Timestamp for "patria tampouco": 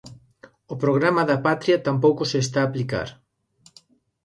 1.47-2.21